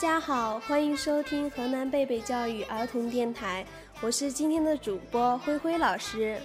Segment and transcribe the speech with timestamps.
[0.00, 3.66] 大家好，欢迎收听河南贝贝教育儿童电台，
[4.00, 6.40] 我是今天的主播灰灰老师。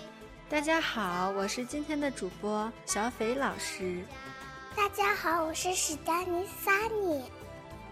[0.49, 4.03] 大家好，我是今天的主播小斐老师。
[4.75, 7.23] 大家好，我是史丹尼萨尼。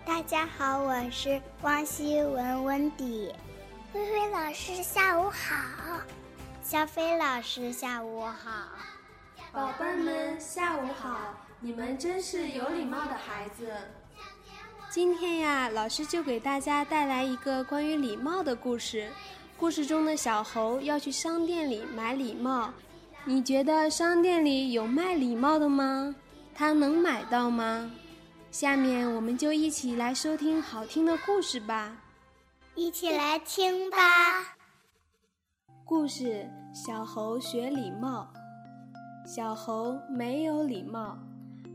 [0.05, 3.33] 大家好，我是汪希文温迪。
[3.93, 6.01] 灰灰老师下午好，
[6.61, 8.67] 小斐老师下午好，
[9.53, 13.71] 宝贝儿们下午好，你们真是有礼貌的孩子。
[14.93, 19.09] 今天呀，老师就给大家带来一个关于礼貌的故事。
[19.57, 22.69] 故事中的小猴要去商店里买礼帽，
[23.25, 26.13] 你觉得商店里有卖礼帽的吗？
[26.53, 27.89] 他能买到吗？
[28.51, 31.97] 下面我们就一起来收听好听的故事吧。
[32.75, 33.97] 一起来听吧。
[35.83, 38.31] 故事：小猴学礼貌。
[39.25, 41.17] 小猴没有礼貌，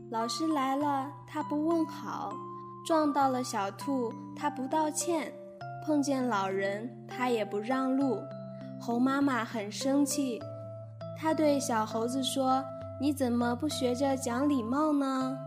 [0.09, 2.33] 老师来了他不问好，
[2.89, 5.31] 撞到了小兔他不道歉，
[5.85, 8.19] 碰见老人他也不让路。
[8.81, 10.41] 猴妈妈很生气，
[11.15, 12.65] 它对小猴子说
[12.99, 15.37] ：“你怎么不学着讲礼貌呢？”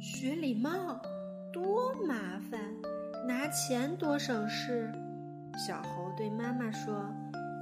[0.00, 0.70] 学礼貌
[1.52, 2.58] 多麻烦。
[3.28, 4.90] 拿钱多省事，
[5.58, 6.94] 小猴对妈妈说：“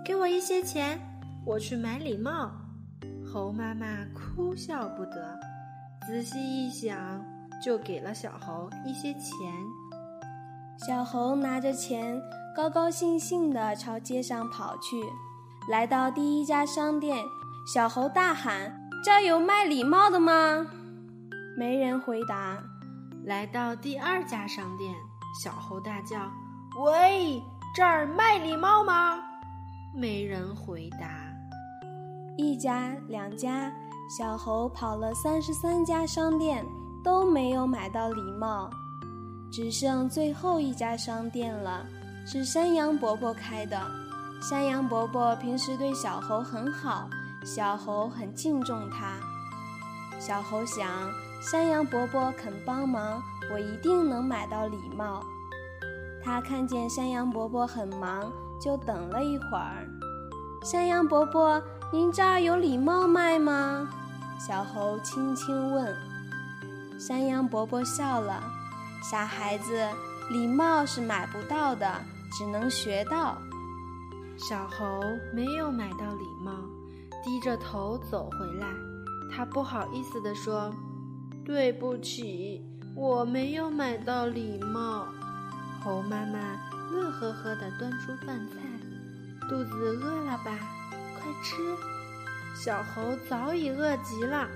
[0.06, 0.96] 给我一些钱，
[1.44, 2.52] 我去买礼貌。”
[3.26, 5.40] 猴妈妈哭笑不得，
[6.06, 7.20] 仔细一想，
[7.62, 9.52] 就给了小猴一些钱。
[10.86, 12.20] 小猴拿着钱，
[12.56, 15.02] 高高兴兴地朝街上跑去。
[15.68, 17.22] 来到第一家商店，
[17.72, 20.66] 小猴大喊：“这儿有卖礼帽的吗？”
[21.58, 22.58] 没人回答。
[23.24, 24.94] 来到第二家商店。
[25.44, 26.18] 小猴大叫
[26.82, 27.40] ：“喂，
[27.76, 29.20] 这儿卖礼帽吗？”
[29.94, 31.08] 没人回答。
[32.36, 33.70] 一家、两家，
[34.18, 36.64] 小猴跑了三十三家商店，
[37.02, 38.70] 都没有买到礼帽，
[39.50, 41.84] 只剩最后一家商店了，
[42.26, 43.80] 是山羊伯伯开的。
[44.42, 47.08] 山羊伯伯平时对小猴很好，
[47.44, 49.18] 小猴很敬重他。
[50.18, 50.88] 小猴想。
[51.42, 53.18] 山羊伯伯肯帮忙，
[53.50, 55.24] 我一定能买到礼帽。
[56.22, 58.30] 他看见山羊伯伯很忙，
[58.62, 59.88] 就等了一会儿。
[60.62, 61.58] 山羊伯伯，
[61.90, 63.88] 您这儿有礼帽卖吗？
[64.38, 65.96] 小猴轻轻问。
[67.00, 68.42] 山羊伯伯笑了
[69.02, 69.88] ：“傻孩子，
[70.28, 71.90] 礼貌是买不到的，
[72.30, 73.38] 只能学到。”
[74.36, 75.00] 小猴
[75.34, 76.52] 没有买到礼貌，
[77.24, 78.66] 低着头走回来。
[79.34, 80.70] 他不好意思地说。
[81.42, 82.62] 对不起，
[82.94, 85.06] 我没有买到礼貌。
[85.82, 86.38] 猴妈妈
[86.92, 88.58] 乐呵呵地端出饭菜，
[89.48, 90.52] 肚子饿了吧？
[91.14, 91.56] 快吃！
[92.54, 94.46] 小猴早已饿极了，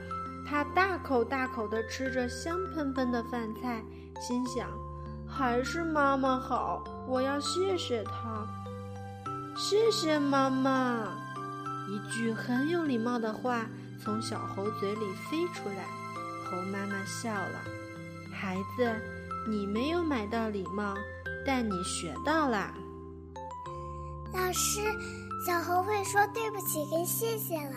[0.47, 3.83] 它大口大口地吃着香喷喷的饭菜，
[4.21, 4.69] 心想：
[5.27, 8.47] 还是妈妈好，我要谢谢她。
[9.57, 11.07] 谢谢妈妈！
[11.89, 13.67] 一句很有礼貌的话
[14.03, 15.85] 从小猴嘴里飞出来。
[16.51, 17.61] 猴妈妈笑了，
[18.33, 18.95] 孩子，
[19.49, 20.95] 你没有买到礼貌，
[21.47, 22.73] 但你学到了。
[24.33, 24.81] 老师，
[25.47, 27.77] 小猴会说对不起跟谢谢了。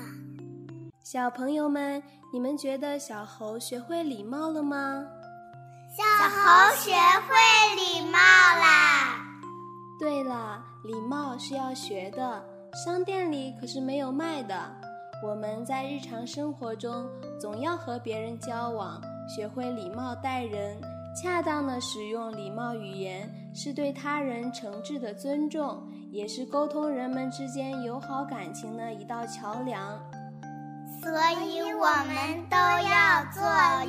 [1.10, 2.04] 小朋友们，
[2.34, 5.06] 你们觉得小猴学会礼貌了吗？
[5.96, 7.32] 小猴学会
[7.78, 9.26] 礼貌啦。
[9.98, 12.44] 对了，礼貌是要学的，
[12.84, 14.54] 商店里可是没有卖的。
[15.24, 19.02] 我们在日常生活中总要和别人交往，
[19.34, 20.78] 学会礼貌待人，
[21.16, 25.82] 恰当的使用礼貌语言，是对他人诚挚的尊重，
[26.12, 29.98] 也是沟通人们之间友好感情的一道桥梁。
[31.04, 31.12] 所
[31.46, 33.44] 以，我们都要做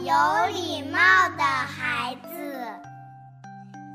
[0.04, 0.12] 有
[0.52, 0.98] 礼貌
[1.36, 2.66] 的孩子。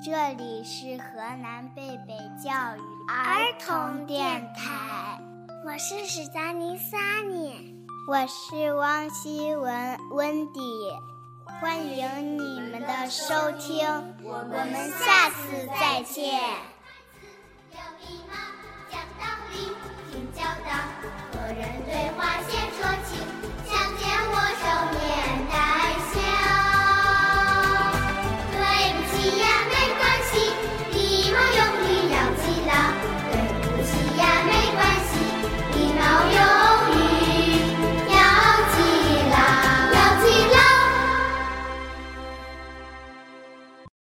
[0.04, 5.20] 这里是河南贝贝教育儿童电台。
[5.64, 6.98] 我是史嘉妮萨
[7.30, 7.76] 尼，
[8.10, 10.60] 我是汪希文温迪，
[11.62, 13.88] 欢迎你们的收听，
[14.24, 16.42] 我们下次再见。